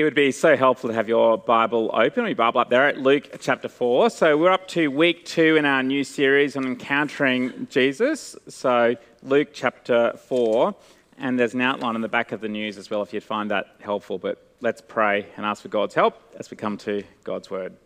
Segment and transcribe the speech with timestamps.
[0.00, 2.88] It would be so helpful to have your Bible open, or your Bible up there
[2.88, 4.08] at Luke chapter 4.
[4.08, 8.34] So, we're up to week two in our new series on encountering Jesus.
[8.48, 10.74] So, Luke chapter 4,
[11.18, 13.50] and there's an outline on the back of the news as well if you'd find
[13.50, 14.16] that helpful.
[14.16, 17.76] But let's pray and ask for God's help as we come to God's word.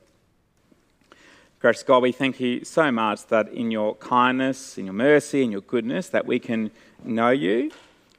[1.59, 5.51] Gracious God, we thank you so much that in your kindness, in your mercy, in
[5.51, 6.71] your goodness, that we can
[7.03, 7.73] know you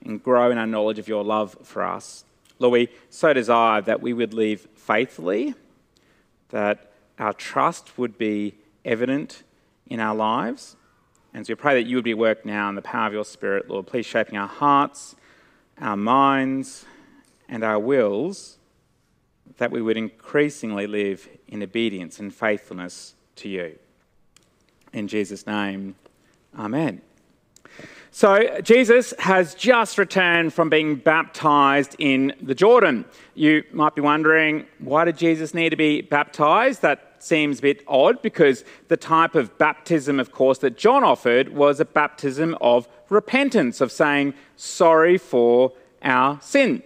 [0.03, 2.25] and grow in our knowledge of your love for us.
[2.59, 5.55] Lord, we so desire that we would live faithfully,
[6.49, 9.43] that our trust would be evident
[9.87, 10.75] in our lives.
[11.33, 13.13] And so we pray that you would be at work now in the power of
[13.13, 13.87] your Spirit, Lord.
[13.87, 15.15] Please shaping our hearts,
[15.79, 16.85] our minds,
[17.49, 18.57] and our wills,
[19.57, 23.77] that we would increasingly live in obedience and faithfulness to you.
[24.93, 25.95] In Jesus' name,
[26.57, 27.01] Amen.
[28.11, 33.03] So, Jesus has just returned from being baptized in the Jordan.
[33.33, 36.81] You might be wondering, why did Jesus need to be baptized?
[36.81, 41.49] That seems a bit odd because the type of baptism, of course, that John offered
[41.49, 46.83] was a baptism of repentance, of saying sorry for our sin.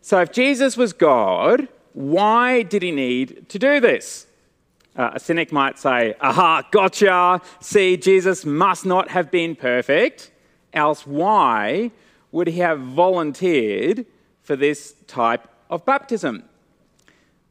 [0.00, 4.26] So, if Jesus was God, why did he need to do this?
[4.96, 7.40] Uh, a cynic might say, aha, gotcha.
[7.60, 10.30] See, Jesus must not have been perfect
[10.74, 11.90] else why
[12.32, 14.06] would he have volunteered
[14.42, 16.44] for this type of baptism?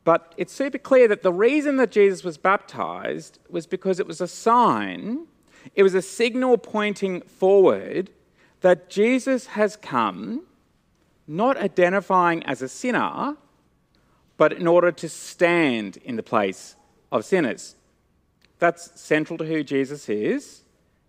[0.04, 4.20] But it's super clear that the reason that Jesus was baptized was because it was
[4.20, 5.28] a sign,
[5.76, 8.10] it was a signal pointing forward
[8.62, 10.44] that Jesus has come
[11.26, 13.38] not identifying as a sinner,
[14.36, 16.76] but in order to stand in the place
[17.14, 17.76] of sinners.
[18.60, 20.64] That's central to who Jesus is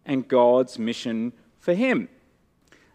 [0.05, 2.09] and God's mission for him.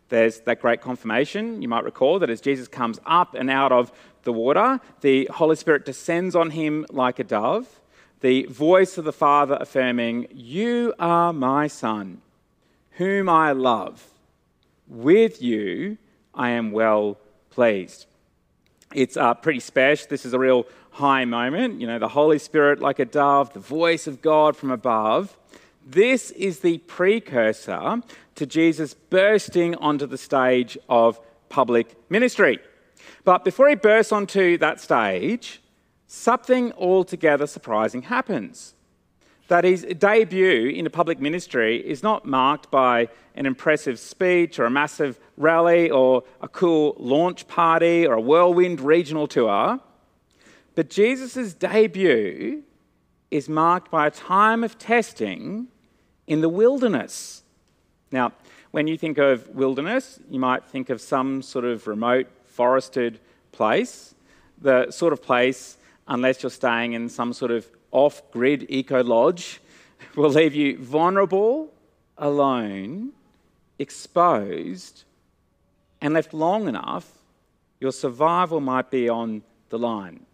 [0.10, 1.62] There's that great confirmation.
[1.62, 3.92] You might recall that as Jesus comes up and out of
[4.24, 7.82] the water, the Holy Spirit descends on him like a dove.
[8.22, 12.22] The voice of the Father affirming, You are my Son,
[12.92, 14.06] whom I love.
[14.88, 15.98] With you
[16.34, 17.18] I am well
[17.50, 18.06] pleased.
[18.94, 20.08] It's uh, pretty special.
[20.10, 20.66] This is a real
[21.00, 21.80] high moment.
[21.80, 25.38] You know, the Holy Spirit like a dove, the voice of God from above.
[25.86, 28.02] This is the precursor
[28.36, 32.60] to Jesus bursting onto the stage of public ministry.
[33.24, 35.62] But before he bursts onto that stage,
[36.08, 38.76] something altogether surprising happens.
[39.48, 44.70] That his debut into public ministry is not marked by an impressive speech or a
[44.70, 49.80] massive rally or a cool launch party or a whirlwind regional tour.
[50.76, 52.64] But Jesus' debut
[53.32, 55.68] is marked by a time of testing
[56.28, 57.44] in the wilderness.
[58.12, 58.34] Now,
[58.72, 63.20] when you think of wilderness, you might think of some sort of remote forested
[63.52, 64.14] place,
[64.62, 65.78] the sort of place,
[66.08, 69.60] unless you're staying in some sort of off grid eco lodge,
[70.16, 71.72] will leave you vulnerable,
[72.18, 73.12] alone,
[73.80, 75.04] exposed,
[76.02, 77.10] and left long enough,
[77.80, 80.26] your survival might be on the line.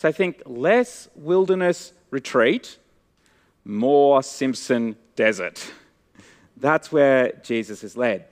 [0.00, 2.78] So I think less wilderness retreat,
[3.66, 5.74] more Simpson desert.
[6.56, 8.24] That's where Jesus is led.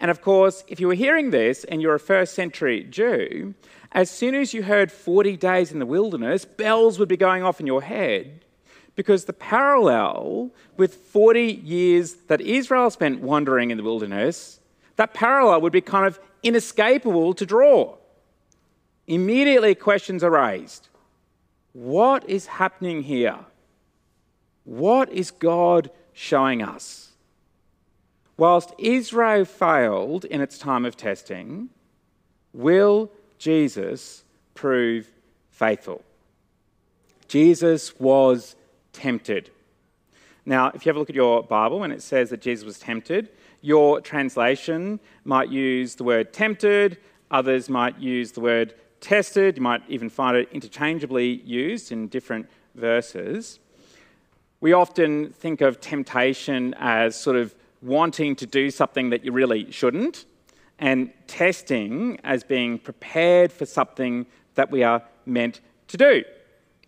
[0.00, 3.52] And of course, if you were hearing this and you're a first century Jew,
[3.92, 7.60] as soon as you heard 40 days in the wilderness, bells would be going off
[7.60, 8.42] in your head
[8.96, 14.60] because the parallel with 40 years that Israel spent wandering in the wilderness,
[14.96, 17.98] that parallel would be kind of inescapable to draw.
[19.06, 20.88] Immediately, questions are raised
[21.72, 23.38] What is happening here?
[24.64, 27.12] What is God showing us?
[28.36, 31.68] Whilst Israel failed in its time of testing,
[32.52, 35.08] will Jesus prove
[35.50, 36.02] faithful?
[37.28, 38.56] Jesus was
[38.92, 39.50] tempted.
[40.46, 42.78] Now, if you have a look at your Bible and it says that Jesus was
[42.78, 43.28] tempted,
[43.60, 46.98] your translation might use the word tempted,
[47.30, 52.48] others might use the word tested, you might even find it interchangeably used in different
[52.74, 53.60] verses.
[54.60, 59.70] We often think of temptation as sort of wanting to do something that you really
[59.70, 60.24] shouldn't,
[60.78, 66.24] and testing as being prepared for something that we are meant to do.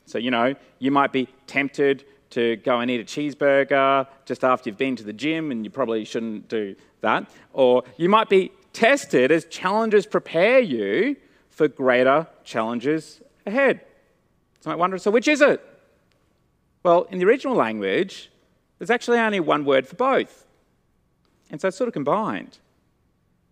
[0.07, 4.71] So, you know, you might be tempted to go and eat a cheeseburger just after
[4.71, 7.29] you've been to the gym, and you probably shouldn't do that.
[7.53, 11.17] Or you might be tested as challenges prepare you
[11.57, 13.81] for greater challenges ahead.
[14.61, 15.59] So, I might wonder so, which is it?
[16.83, 18.31] Well, in the original language,
[18.79, 20.45] there's actually only one word for both.
[21.51, 22.59] And so it's sort of combined.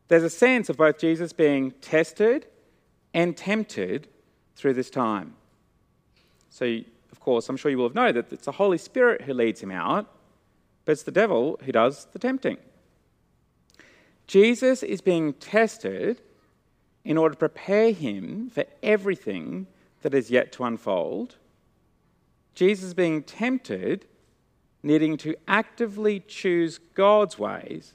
[0.09, 2.47] There's a sense of both Jesus being tested
[3.15, 4.07] and tempted
[4.55, 5.33] through this time.
[6.51, 6.81] So,
[7.11, 9.63] of course, I'm sure you will have known that it's the Holy Spirit who leads
[9.63, 10.07] him out,
[10.85, 12.59] but it's the devil who does the tempting.
[14.27, 16.21] Jesus is being tested
[17.05, 19.67] in order to prepare him for everything
[20.03, 21.37] that is yet to unfold.
[22.55, 24.07] Jesus being tempted,
[24.83, 27.95] needing to actively choose God's ways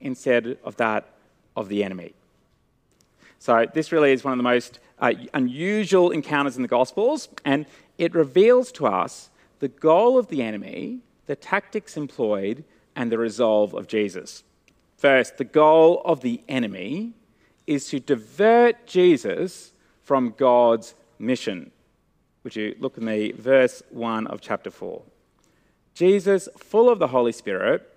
[0.00, 1.08] instead of that
[1.56, 2.14] of the enemy.
[3.38, 7.66] So, this really is one of the most uh, unusual encounters in the Gospels, and
[7.98, 12.64] it reveals to us the goal of the enemy, the tactics employed,
[12.94, 14.42] and the resolve of Jesus.
[14.96, 17.12] First, the goal of the enemy
[17.66, 19.72] is to divert Jesus
[20.02, 21.70] from God's mission.
[22.44, 25.02] Would you look at me, verse 1 of chapter 4?
[25.94, 27.90] Jesus, full of the Holy Spirit,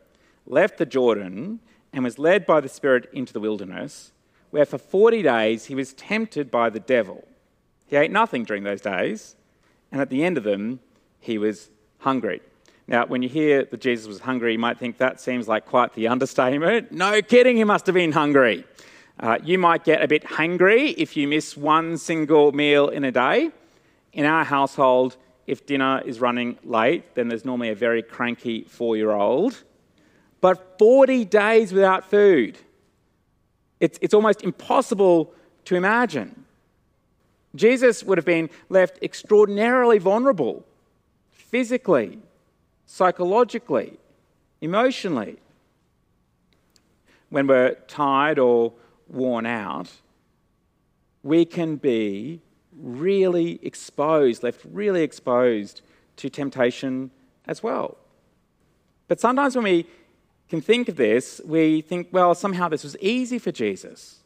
[0.47, 1.59] left the Jordan
[1.93, 4.11] and was led by the Spirit into the wilderness,
[4.51, 7.27] where for 40 days he was tempted by the devil.
[7.87, 9.35] He ate nothing during those days,
[9.91, 10.79] and at the end of them,
[11.19, 11.69] he was
[11.99, 12.41] hungry.
[12.87, 15.93] Now, when you hear that Jesus was hungry, you might think that seems like quite
[15.93, 16.91] the understatement.
[16.91, 18.65] No kidding, he must have been hungry.
[19.19, 23.11] Uh, you might get a bit hungry if you miss one single meal in a
[23.11, 23.51] day.
[24.13, 28.95] In our household, if dinner is running late, then there's normally a very cranky four
[28.95, 29.63] year old.
[30.39, 32.57] But 40 days without food,
[33.81, 35.33] it's, it's almost impossible
[35.65, 36.45] to imagine.
[37.55, 40.65] Jesus would have been left extraordinarily vulnerable
[41.31, 42.19] physically,
[42.85, 43.97] psychologically,
[44.61, 45.37] emotionally.
[47.29, 48.73] When we're tired or
[49.09, 49.89] worn out,
[51.23, 52.41] we can be
[52.77, 55.81] really exposed, left really exposed
[56.17, 57.11] to temptation
[57.45, 57.97] as well.
[59.07, 59.85] But sometimes when we
[60.49, 64.19] can think of this, we think, well, somehow this was easy for Jesus.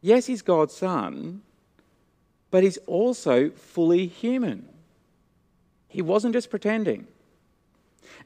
[0.00, 1.42] Yes, he's God's son,
[2.50, 4.68] but he's also fully human.
[5.88, 7.06] He wasn't just pretending.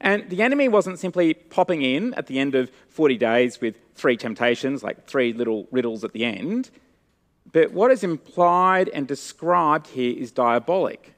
[0.01, 4.17] And the enemy wasn't simply popping in at the end of 40 days with three
[4.17, 6.69] temptations, like three little riddles at the end.
[7.51, 11.13] But what is implied and described here is diabolic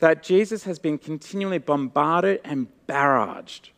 [0.00, 3.70] that Jesus has been continually bombarded and barraged.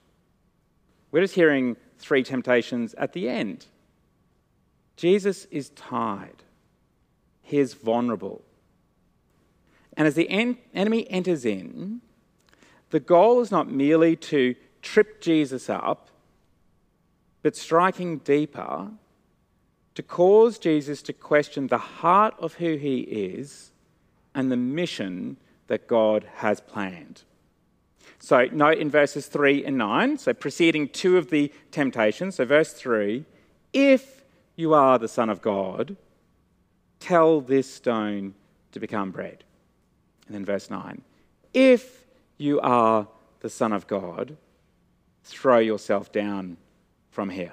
[1.13, 3.67] We're just hearing three temptations at the end.
[4.97, 6.43] Jesus is tired,
[7.43, 8.43] he is vulnerable,
[9.97, 12.01] and as the en- enemy enters in,
[12.91, 16.09] the goal is not merely to trip Jesus up,
[17.43, 18.91] but striking deeper
[19.95, 23.73] to cause Jesus to question the heart of who he is
[24.35, 25.39] and the mission
[25.69, 27.23] that God has planned.
[28.19, 32.37] So, note in verses 3 and 9, so preceding two of the temptations.
[32.37, 33.25] So, verse 3
[33.73, 34.25] if
[34.55, 35.97] you are the Son of God,
[36.99, 38.35] tell this stone
[38.73, 39.45] to become bread.
[40.27, 41.03] And then verse 9
[41.53, 42.06] If
[42.39, 43.09] you are
[43.41, 44.37] the Son of God,
[45.25, 46.57] throw yourself down
[47.11, 47.53] from here.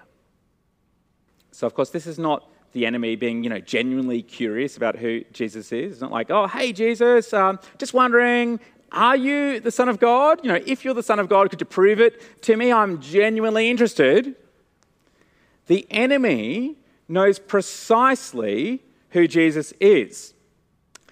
[1.52, 5.24] So, of course, this is not the enemy being, you know, genuinely curious about who
[5.32, 5.94] Jesus is.
[5.94, 8.60] It's not like, oh, hey, Jesus, um, just wondering,
[8.92, 10.40] are you the Son of God?
[10.44, 12.72] You know, if you're the Son of God, could you prove it to me?
[12.72, 14.36] I'm genuinely interested.
[15.68, 16.78] The enemy
[17.08, 20.34] knows precisely who Jesus is.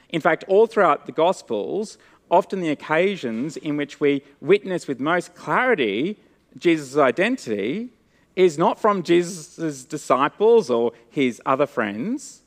[0.10, 1.98] In fact, all throughout the Gospels,
[2.32, 6.18] often the occasions in which we witness with most clarity
[6.58, 7.90] Jesus' identity
[8.36, 12.42] is not from Jesus' disciples or his other friends,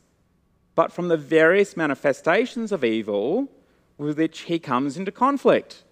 [0.75, 3.49] but from the various manifestations of evil
[3.97, 5.85] with which he comes into conflict.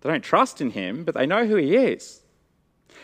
[0.00, 2.22] They don't trust in him, but they know who he is.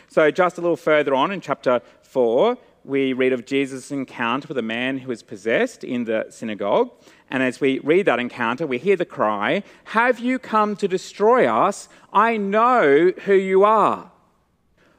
[0.08, 4.58] So, just a little further on in chapter 4, we read of Jesus' encounter with
[4.58, 6.90] a man who was possessed in the synagogue.
[7.30, 11.46] And as we read that encounter, we hear the cry, Have you come to destroy
[11.46, 11.88] us?
[12.12, 14.10] I know who you are,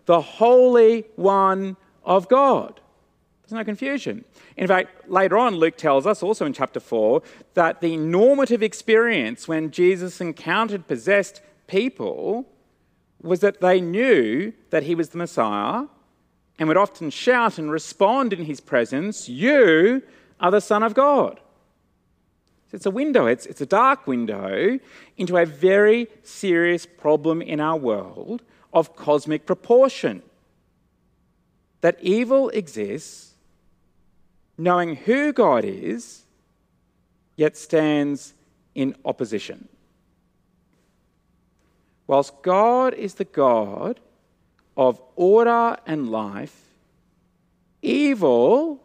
[0.05, 2.79] the Holy One of God.
[3.41, 4.25] There's no confusion.
[4.57, 7.23] In fact, later on, Luke tells us, also in chapter 4,
[7.55, 12.47] that the normative experience when Jesus encountered possessed people
[13.21, 15.85] was that they knew that he was the Messiah
[16.59, 20.03] and would often shout and respond in his presence, You
[20.41, 21.39] are the Son of God.
[22.71, 24.77] It's a window, it's, it's a dark window
[25.17, 30.21] into a very serious problem in our world of cosmic proportion.
[31.81, 33.33] That evil exists,
[34.57, 36.25] knowing who God is,
[37.37, 38.33] yet stands
[38.75, 39.67] in opposition.
[42.05, 43.99] Whilst God is the God
[44.79, 46.55] of order and life,
[47.81, 48.81] evil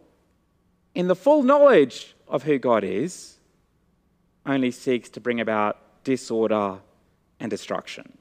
[0.93, 3.37] in the full knowledge of who God is,
[4.45, 6.79] only seeks to bring about disorder
[7.39, 8.19] and destruction.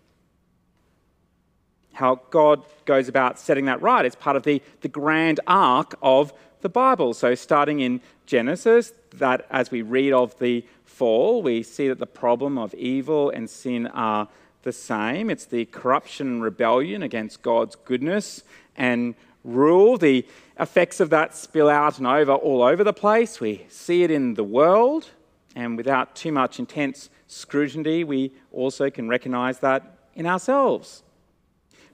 [1.94, 6.32] How God goes about setting that right is part of the, the grand arc of
[6.62, 7.16] the Bible.
[7.16, 12.06] So, starting in Genesis, that as we read of the fall, we see that the
[12.06, 14.28] problem of evil and sin are
[14.64, 15.30] the same.
[15.30, 18.44] It's the corruption and rebellion against God's goodness
[18.76, 19.98] and rule.
[19.98, 20.26] The
[20.60, 23.40] effects of that spill out and over all over the place.
[23.40, 25.10] We see it in the world,
[25.56, 31.04] and without too much intense scrutiny, we also can recognize that in ourselves.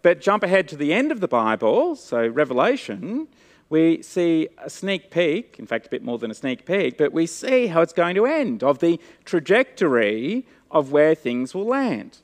[0.01, 3.27] But jump ahead to the end of the Bible, so Revelation,
[3.69, 7.11] we see a sneak peek, in fact, a bit more than a sneak peek, but
[7.11, 12.19] we see how it's going to end, of the trajectory of where things will land.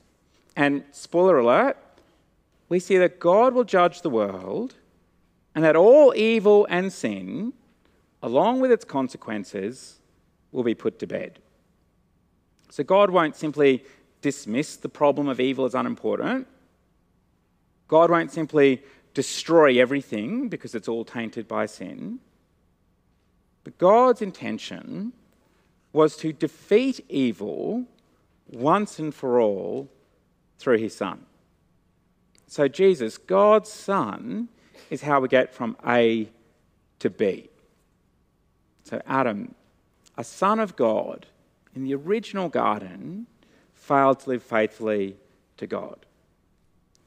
[0.55, 1.77] And spoiler alert,
[2.69, 4.75] we see that God will judge the world
[5.53, 7.53] and that all evil and sin,
[8.21, 9.99] along with its consequences,
[10.51, 11.39] will be put to bed.
[12.69, 13.83] So God won't simply
[14.21, 16.47] dismiss the problem of evil as unimportant.
[17.87, 18.81] God won't simply
[19.13, 22.19] destroy everything because it's all tainted by sin.
[23.63, 25.13] But God's intention
[25.93, 27.85] was to defeat evil
[28.47, 29.89] once and for all
[30.59, 31.25] through his Son.
[32.47, 34.49] So, Jesus, God's Son,
[34.89, 36.29] is how we get from A
[36.99, 37.49] to B.
[38.83, 39.55] So, Adam,
[40.17, 41.25] a son of God
[41.75, 43.27] in the original garden,
[43.73, 45.17] failed to live faithfully
[45.57, 46.05] to God.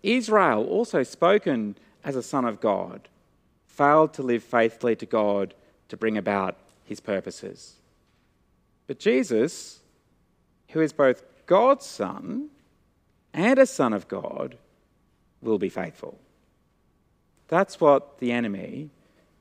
[0.03, 3.09] Israel, also spoken as a son of God,
[3.67, 5.55] failed to live faithfully to God
[5.89, 7.77] to bring about his purposes.
[8.87, 9.81] But Jesus,
[10.71, 12.51] who is both God's son
[13.39, 14.57] and a son of God,
[15.41, 16.19] will be faithful.
[17.47, 18.91] That's what the enemy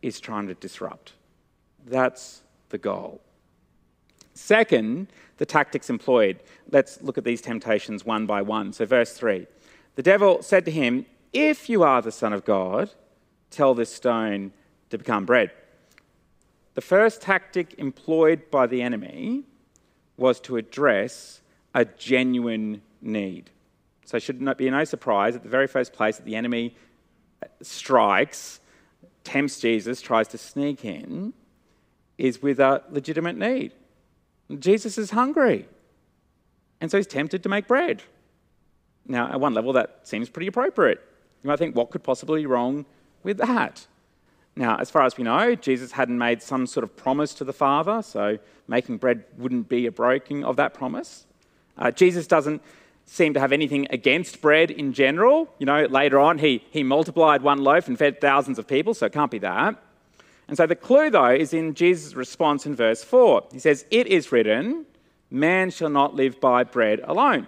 [0.04, 1.14] is trying to disrupt.
[1.84, 3.20] That's the goal.
[4.36, 6.40] Second, the tactics employed.
[6.72, 8.72] Let's look at these temptations one by one.
[8.72, 9.48] So, verse 3
[9.96, 12.92] The devil said to him, If you are the Son of God,
[13.50, 14.52] tell this stone
[14.92, 15.50] to become bread.
[16.76, 19.44] The first tactic employed by the enemy
[20.18, 21.42] was to address
[21.74, 23.50] a genuine need.
[24.08, 26.74] So it should be no surprise at the very first place that the enemy
[27.62, 28.62] strikes,
[29.26, 31.34] tempts Jesus, tries to sneak in,
[32.18, 33.74] is with a legitimate need.
[34.60, 35.68] Jesus is hungry.
[36.80, 38.02] And so he's tempted to make bread.
[39.06, 41.02] Now, at one level, that seems pretty appropriate.
[41.44, 42.86] You might think, what could possibly be wrong
[43.24, 43.88] with that?
[44.56, 47.52] Now, as far as we know, Jesus hadn't made some sort of promise to the
[47.52, 51.26] Father, so making bread wouldn't be a breaking of that promise.
[51.78, 52.62] Uh, Jesus doesn't
[53.08, 55.50] seem to have anything against bread in general.
[55.58, 59.08] You know, later on, he, he multiplied one loaf and fed thousands of people, so
[59.08, 59.82] it can't be that.
[60.48, 63.48] And so the clue, though, is in Jesus' response in verse 4.
[63.52, 64.86] He says, It is written,
[65.30, 67.48] man shall not live by bread alone.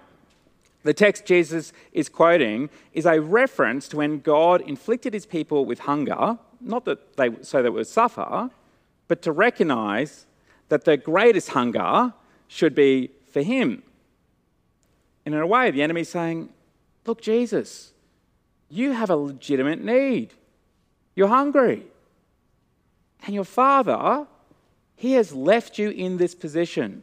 [0.82, 5.80] The text Jesus is quoting is a reference to when God inflicted his people with
[5.80, 8.50] hunger, not that they so that they would suffer,
[9.06, 10.26] but to recognize
[10.68, 12.14] that the greatest hunger
[12.48, 13.82] should be for him.
[15.24, 16.48] And in a way, the enemy's saying,
[17.06, 17.92] Look, Jesus,
[18.68, 20.34] you have a legitimate need.
[21.14, 21.84] You're hungry.
[23.24, 24.26] And your father,
[24.96, 27.02] he has left you in this position.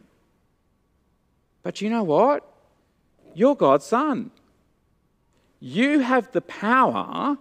[1.63, 2.43] But you know what?
[3.36, 4.31] You're God's son.
[5.59, 7.38] You have the power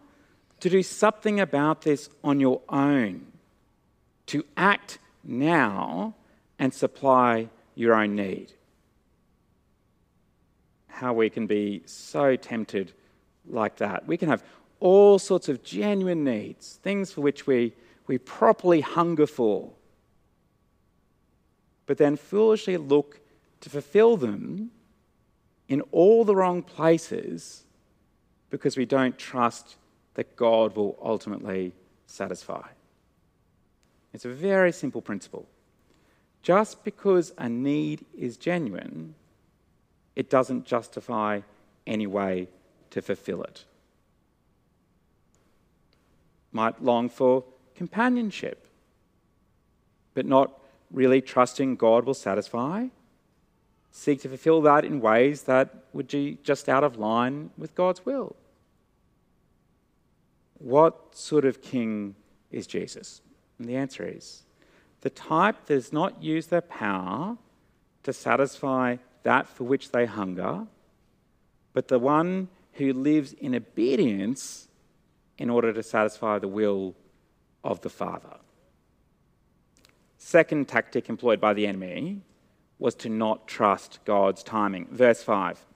[0.60, 3.26] to do something about this on your own,
[4.26, 6.14] to act now
[6.58, 8.55] and supply your own need
[10.96, 12.92] how we can be so tempted
[13.46, 14.06] like that.
[14.06, 14.42] We can have
[14.80, 17.74] all sorts of genuine needs, things for which we,
[18.06, 19.70] we properly hunger for,
[21.84, 23.20] but then foolishly look
[23.60, 24.70] to fulfill them
[25.68, 27.64] in all the wrong places
[28.48, 29.76] because we don't trust
[30.14, 31.72] that God will ultimately
[32.06, 32.66] satisfy.
[34.14, 35.46] It's a very simple principle.
[36.42, 39.14] Just because a need is genuine
[40.16, 41.40] it doesn't justify
[41.86, 42.48] any way
[42.90, 43.64] to fulfill it.
[46.50, 47.44] Might long for
[47.74, 48.66] companionship,
[50.14, 50.58] but not
[50.90, 52.86] really trusting God will satisfy.
[53.90, 58.04] Seek to fulfill that in ways that would be just out of line with God's
[58.06, 58.34] will.
[60.58, 62.14] What sort of king
[62.50, 63.20] is Jesus?
[63.58, 64.42] And the answer is
[65.02, 67.36] the type that does not use their power
[68.02, 68.96] to satisfy
[69.26, 70.66] that for which they hunger,
[71.72, 74.68] but the one who lives in obedience
[75.36, 76.94] in order to satisfy the will
[77.64, 78.36] of the Father.
[80.16, 82.20] second tactic employed by the enemy
[82.78, 84.86] was to not trust God's timing.
[84.92, 85.66] Verse 5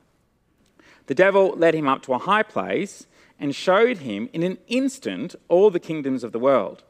[1.07, 3.09] The devil led him up to a high place
[3.41, 6.85] and showed him in an instant all the kingdoms of the world.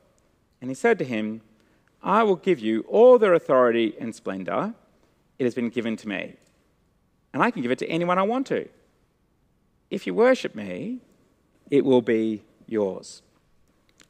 [0.61, 1.40] And he said to him,
[2.02, 4.75] I will give you all their authority and splendor.
[5.38, 6.37] It has been given to me,
[7.33, 8.69] and I can give it to anyone I want to.
[9.91, 10.99] If you worship me,
[11.71, 13.23] it will be yours.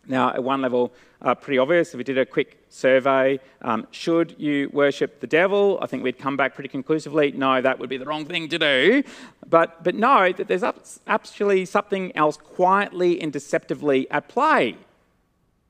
[0.07, 1.91] Now, at one level, uh, pretty obvious.
[1.91, 5.79] If we did a quick survey, um, should you worship the devil?
[5.83, 7.33] I think we'd come back pretty conclusively.
[7.33, 9.03] No, that would be the wrong thing to do.
[9.47, 10.65] But, but no, that there's
[11.07, 14.77] actually something else quietly and deceptively at play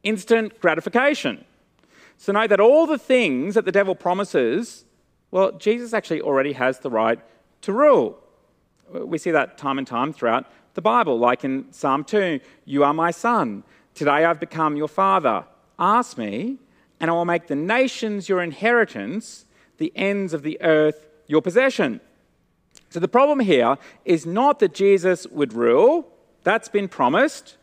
[0.02, 1.44] instant gratification.
[2.16, 4.84] So know that all the things that the devil promises,
[5.30, 7.18] well, Jesus actually already has the right
[7.62, 8.18] to rule.
[8.92, 12.94] We see that time and time throughout the Bible, like in Psalm 2 You are
[12.94, 13.64] my son.
[13.94, 15.44] Today I've become your father.
[15.78, 16.58] Ask me,
[17.00, 19.46] and I will make the nations your inheritance,
[19.78, 22.00] the ends of the earth your possession.
[22.90, 26.08] So the problem here is not that Jesus would rule,
[26.42, 27.56] that's been promised.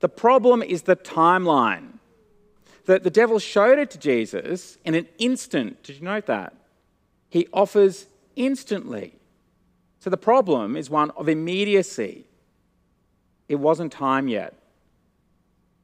[0.00, 1.94] The problem is the timeline.
[2.84, 5.82] That the devil showed it to Jesus in an instant.
[5.82, 6.54] Did you note that?
[7.28, 8.06] He offers
[8.36, 9.14] instantly.
[9.98, 12.26] So the problem is one of immediacy.
[13.48, 14.54] It wasn't time yet.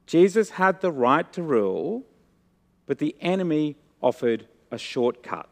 [0.06, 2.04] Jesus had the right to rule,
[2.86, 5.48] but the enemy offered a shortcut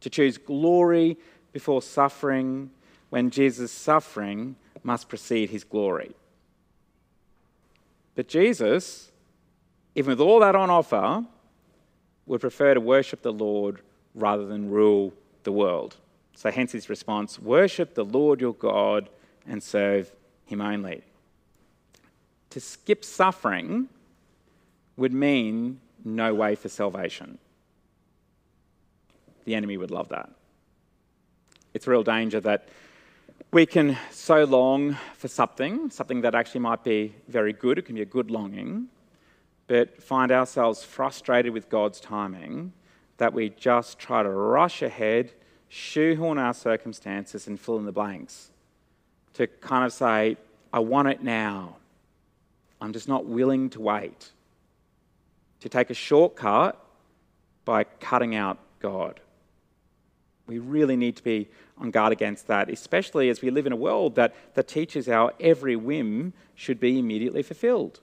[0.00, 1.16] to choose glory
[1.52, 2.70] before suffering
[3.10, 6.14] when Jesus' suffering must precede his glory.
[8.14, 9.10] But Jesus,
[9.94, 11.24] even with all that on offer,
[12.26, 13.80] would prefer to worship the Lord
[14.14, 15.14] rather than rule
[15.44, 15.96] the world.
[16.38, 19.08] So, hence his response worship the Lord your God
[19.44, 20.14] and serve
[20.46, 21.02] him only.
[22.50, 23.88] To skip suffering
[24.96, 27.38] would mean no way for salvation.
[29.46, 30.30] The enemy would love that.
[31.74, 32.68] It's a real danger that
[33.52, 37.96] we can so long for something, something that actually might be very good, it can
[37.96, 38.86] be a good longing,
[39.66, 42.74] but find ourselves frustrated with God's timing
[43.16, 45.32] that we just try to rush ahead,
[45.68, 48.50] shoehorn our circumstances, and fill in the blanks.
[49.34, 50.36] To kind of say,
[50.72, 51.76] I want it now.
[52.80, 54.30] I'm just not willing to wait.
[55.60, 56.82] To take a shortcut
[57.64, 59.20] by cutting out God.
[60.46, 63.76] We really need to be on guard against that, especially as we live in a
[63.76, 68.00] world that, that teaches our every whim should be immediately fulfilled.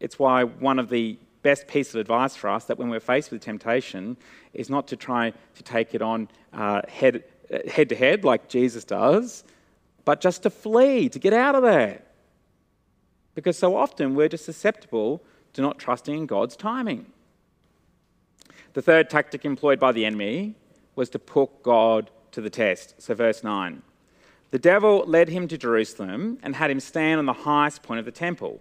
[0.00, 3.30] It's why one of the best piece of advice for us that when we're faced
[3.30, 4.16] with temptation
[4.52, 7.22] is not to try to take it on uh, head,
[7.54, 9.44] uh, head to head like Jesus does,
[10.04, 12.02] but just to flee, to get out of there.
[13.36, 17.06] Because so often we're just susceptible to not trusting in God's timing.
[18.72, 20.56] The third tactic employed by the enemy
[20.96, 23.00] was to put God to the test.
[23.00, 23.82] So, verse 9.
[24.50, 28.04] The devil led him to Jerusalem and had him stand on the highest point of
[28.04, 28.60] the temple.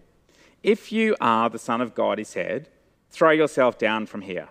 [0.61, 2.69] If you are the Son of God, he said,
[3.09, 4.49] throw yourself down from here.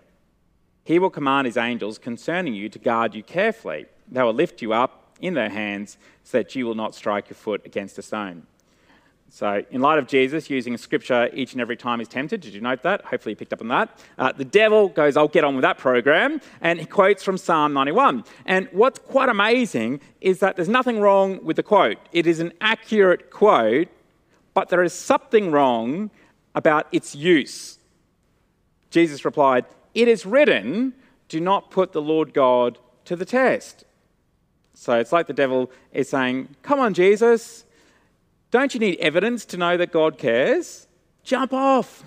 [0.84, 3.86] He will command his angels concerning you to guard you carefully.
[4.10, 7.36] They will lift you up in their hands so that you will not strike your
[7.36, 8.46] foot against a stone.
[9.30, 12.60] So, in light of Jesus using scripture each and every time he's tempted, did you
[12.60, 13.04] note that?
[13.06, 13.98] Hopefully, you picked up on that.
[14.16, 17.72] Uh, the devil goes, I'll get on with that program, and he quotes from Psalm
[17.72, 18.22] 91.
[18.46, 21.98] And what's quite amazing is that there's nothing wrong with the quote.
[22.12, 23.88] It is an accurate quote,
[24.52, 26.10] but there is something wrong
[26.54, 27.80] about its use.
[28.94, 30.94] Jesus replied, It is written,
[31.28, 33.84] do not put the Lord God to the test.
[34.72, 37.64] So it's like the devil is saying, Come on, Jesus
[38.54, 40.86] don't you need evidence to know that God cares?
[41.24, 42.04] Jump off.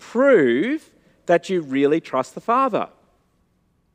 [0.00, 0.90] Prove
[1.26, 2.88] that you really trust the Father.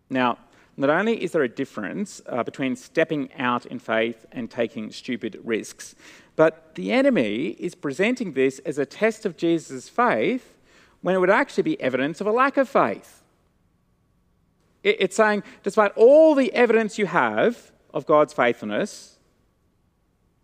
[0.09, 0.37] Now,
[0.77, 5.41] not only is there a difference uh, between stepping out in faith and taking stupid
[5.43, 5.93] risks,
[6.37, 10.55] but the enemy is presenting this as a test of Jesus' faith
[11.01, 13.23] when it would actually be evidence of a lack of faith.
[14.83, 19.17] It's saying, despite all the evidence you have of God's faithfulness,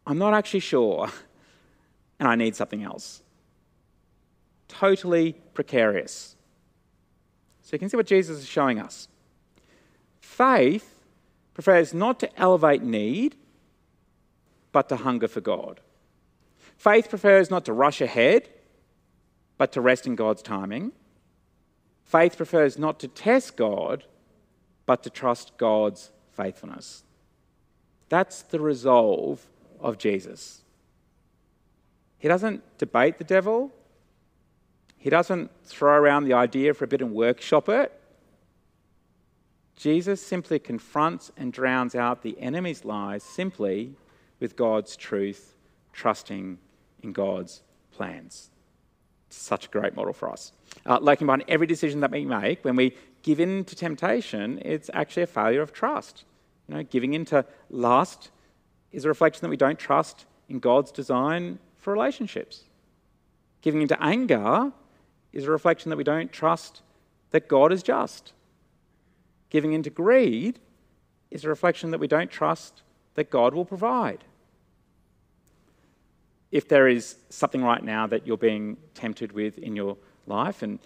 [0.06, 1.10] I'm not actually sure,
[2.20, 3.22] and I need something else.
[4.68, 6.36] Totally precarious.
[7.62, 9.08] So you can see what Jesus is showing us.
[10.20, 11.02] Faith
[11.54, 13.36] prefers not to elevate need,
[14.72, 15.80] but to hunger for God.
[16.76, 18.50] Faith prefers not to rush ahead,
[19.58, 20.92] but to rest in God's timing.
[22.04, 24.04] Faith prefers not to test God,
[24.86, 27.04] but to trust God's faithfulness.
[28.10, 29.48] That's the resolve
[29.80, 30.62] of Jesus.
[32.20, 33.72] He doesn't debate the devil,
[34.98, 37.92] He doesn't throw around the idea for a bit and workshop it.
[39.76, 43.96] Jesus simply confronts and drowns out the enemy's lies simply
[44.40, 45.56] with God's truth,
[45.92, 46.60] trusting
[47.02, 47.62] in God's
[47.92, 48.50] plans.
[49.34, 50.52] Such a great model for us.
[50.86, 54.92] Uh, lurking behind every decision that we make, when we give in to temptation, it's
[54.94, 56.24] actually a failure of trust.
[56.68, 58.30] You know, giving in to lust
[58.92, 62.64] is a reflection that we don't trust in God's design for relationships.
[63.62, 64.72] Giving into anger
[65.32, 66.84] is a reflection that we don't trust
[67.32, 68.34] that God is just.
[69.50, 70.60] Giving into greed
[71.32, 72.84] is a reflection that we don't trust
[73.16, 74.24] that God will provide.
[76.54, 80.78] If there is something right now that you're being tempted with in your life, and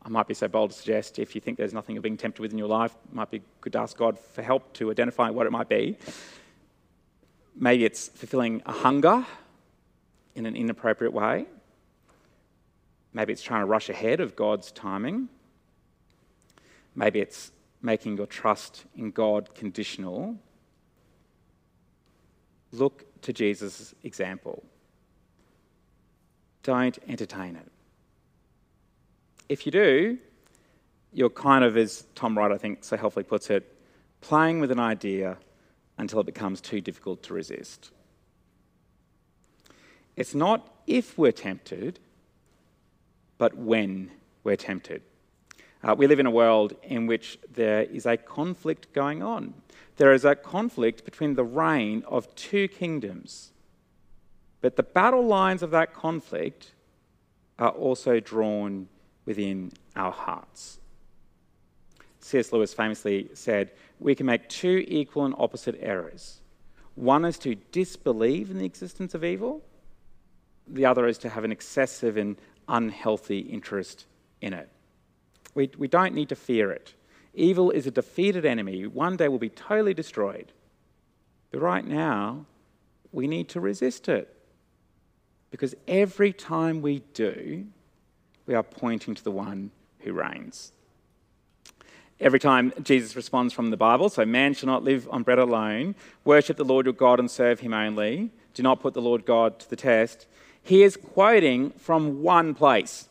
[0.00, 2.40] I might be so bold to suggest if you think there's nothing you're being tempted
[2.40, 5.28] with in your life, it might be good to ask God for help to identify
[5.28, 5.98] what it might be.
[7.54, 9.26] Maybe it's fulfilling a hunger
[10.34, 11.44] in an inappropriate way.
[13.12, 15.28] Maybe it's trying to rush ahead of God's timing.
[16.94, 20.38] Maybe it's making your trust in God conditional.
[22.72, 24.64] Look to Jesus' example.
[26.62, 27.70] Don't entertain it.
[29.48, 30.18] If you do,
[31.12, 33.76] you're kind of, as Tom Wright, I think, so helpfully puts it,
[34.20, 35.36] playing with an idea
[35.98, 37.90] until it becomes too difficult to resist.
[40.16, 41.98] It's not if we're tempted,
[43.38, 44.10] but when
[44.44, 45.02] we're tempted.
[45.82, 49.54] Uh, we live in a world in which there is a conflict going on.
[49.96, 53.52] There is a conflict between the reign of two kingdoms.
[54.62, 56.72] But the battle lines of that conflict
[57.58, 58.88] are also drawn
[59.26, 60.78] within our hearts.
[62.20, 62.52] C.S.
[62.52, 66.40] Lewis famously said, We can make two equal and opposite errors.
[66.94, 69.62] One is to disbelieve in the existence of evil,
[70.68, 72.36] the other is to have an excessive and
[72.68, 74.06] unhealthy interest
[74.40, 74.68] in it.
[75.54, 76.94] We, we don't need to fear it.
[77.34, 78.86] Evil is a defeated enemy.
[78.86, 80.52] One day will be totally destroyed.
[81.50, 82.46] But right now,
[83.10, 84.34] we need to resist it.
[85.52, 87.66] Because every time we do,
[88.46, 90.72] we are pointing to the one who reigns.
[92.18, 95.94] Every time Jesus responds from the Bible, so man shall not live on bread alone,
[96.24, 99.58] worship the Lord your God and serve him only, do not put the Lord God
[99.60, 100.26] to the test,
[100.62, 103.08] he is quoting from one place.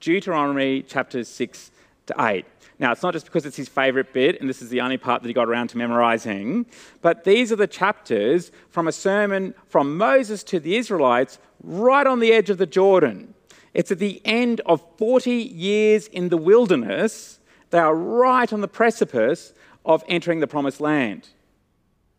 [0.00, 1.70] Deuteronomy chapter 6
[2.10, 2.44] to 8.
[2.78, 5.22] Now, it's not just because it's his favourite bit, and this is the only part
[5.22, 6.64] that he got around to memorising,
[7.02, 12.20] but these are the chapters from a sermon from Moses to the Israelites right on
[12.20, 13.34] the edge of the Jordan.
[13.74, 17.38] It's at the end of 40 years in the wilderness.
[17.68, 19.52] They are right on the precipice
[19.84, 21.28] of entering the promised land.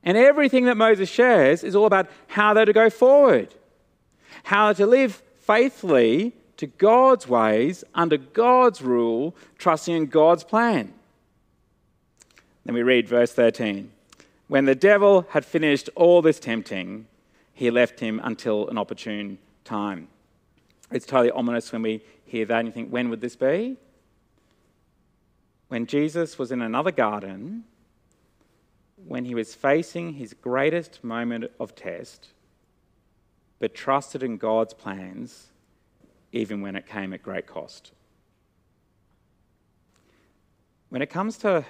[0.04, 3.54] And everything that Moses shares is all about how they're to go forward,
[4.44, 10.94] how to live faithfully to God's ways under God's rule, trusting in God's plan.
[12.66, 13.92] Then we read verse 13.
[14.48, 17.08] When the devil had finished all this tempting,
[17.52, 20.08] he left him until an opportune time.
[20.92, 23.78] It's totally ominous when we hear that and you think, when would this be?
[25.70, 27.64] When Jesus was in another garden,
[29.08, 32.28] when he was facing his greatest moment of test,
[33.58, 35.48] but trusted in God's plans
[36.32, 37.92] even when it came at great cost.
[40.90, 41.66] When it comes to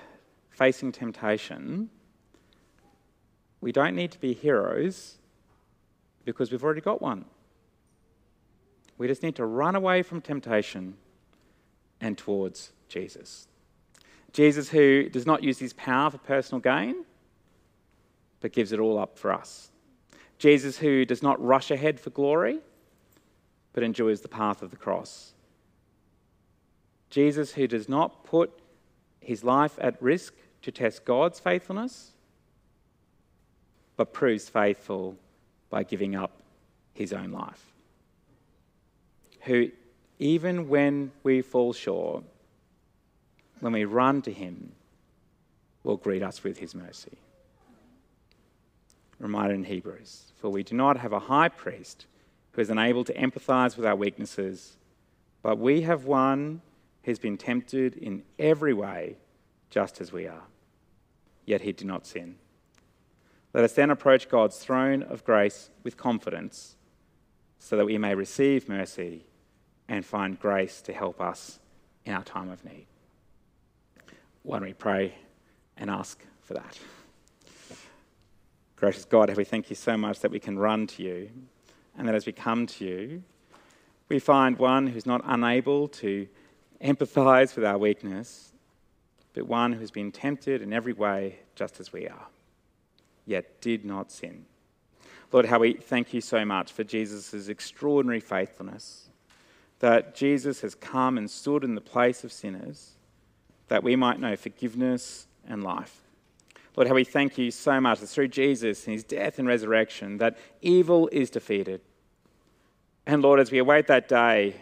[0.50, 1.90] facing temptation,
[3.62, 5.18] we don't need to be heroes
[6.26, 7.26] because we've already got one.
[8.98, 10.96] We just need to run away from temptation
[12.00, 13.48] and towards Jesus.
[14.34, 17.06] Jesus, who does not use his power for personal gain,
[18.40, 19.72] but gives it all up for us.
[20.38, 22.60] Jesus, who does not rush ahead for glory,
[23.74, 25.34] but enjoys the path of the cross.
[27.10, 28.52] Jesus, who does not put
[29.20, 32.12] his life at risk to test God's faithfulness,
[33.98, 35.16] but proves faithful
[35.70, 36.32] by giving up
[36.94, 37.66] his own life.
[39.42, 39.72] Who,
[40.20, 42.24] even when we fall short,
[43.60, 44.72] when we run to him,
[45.84, 47.18] will greet us with his mercy.
[49.20, 52.06] Reminded in Hebrews, for we do not have a high priest
[52.52, 54.78] who is unable to empathize with our weaknesses,
[55.42, 56.62] but we have one
[57.04, 59.18] who's been tempted in every way,
[59.70, 60.44] just as we are.
[61.46, 62.36] Yet he did not sin.
[63.54, 66.76] Let us then approach God's throne of grace with confidence
[67.60, 69.26] so that we may receive mercy
[69.88, 71.60] and find grace to help us
[72.06, 72.88] in our time of need.
[74.44, 75.16] Why don't we pray
[75.78, 76.80] and ask for that?
[78.76, 81.30] Gracious God, have we thank you so much that we can run to you
[81.98, 83.24] and that as we come to you,
[84.10, 86.28] we find one who's not unable to
[86.84, 88.52] empathize with our weakness,
[89.34, 92.28] but one who's been tempted in every way just as we are,
[93.26, 94.46] yet did not sin.
[95.32, 99.10] Lord, how we thank you so much for Jesus' extraordinary faithfulness,
[99.80, 102.92] that Jesus has come and stood in the place of sinners,
[103.70, 106.01] that we might know forgiveness and life.
[106.76, 110.18] Lord, how we thank you so much that through Jesus and his death and resurrection,
[110.18, 111.82] that evil is defeated.
[113.06, 114.56] And Lord, as we await that day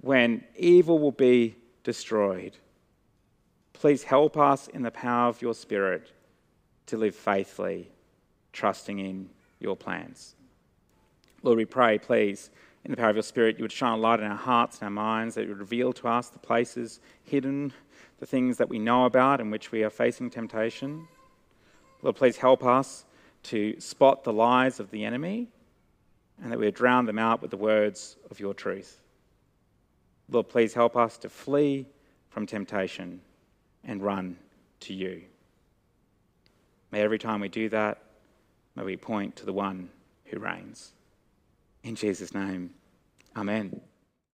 [0.00, 2.56] when evil will be destroyed,
[3.72, 6.10] please help us in the power of your Spirit
[6.86, 7.90] to live faithfully,
[8.52, 9.30] trusting in
[9.60, 10.34] your plans.
[11.42, 12.50] Lord, we pray, please,
[12.84, 14.84] in the power of your Spirit, you would shine a light in our hearts and
[14.84, 17.72] our minds, that you would reveal to us the places hidden,
[18.18, 21.06] the things that we know about in which we are facing temptation.
[22.02, 23.04] Lord, please help us
[23.44, 25.48] to spot the lies of the enemy
[26.42, 29.00] and that we drown them out with the words of your truth.
[30.28, 31.86] Lord, please help us to flee
[32.28, 33.20] from temptation
[33.84, 34.36] and run
[34.80, 35.22] to you.
[36.90, 38.02] May every time we do that,
[38.74, 39.88] may we point to the one
[40.26, 40.92] who reigns.
[41.82, 42.70] In Jesus' name,
[43.36, 43.80] amen.